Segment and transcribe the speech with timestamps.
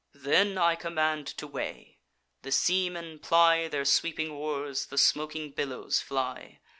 [0.15, 1.99] Then I command to weigh;
[2.41, 6.57] the seamen ply Their sweeping oars; the smoking billows fly.